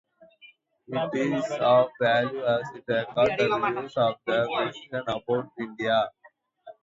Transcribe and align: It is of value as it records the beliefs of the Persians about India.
It 0.87 1.13
is 1.15 1.45
of 1.61 1.91
value 2.01 2.43
as 2.43 2.65
it 2.73 2.83
records 2.87 3.35
the 3.37 3.49
beliefs 3.75 3.97
of 3.97 4.15
the 4.25 4.49
Persians 4.51 5.03
about 5.07 5.51
India. 5.59 6.09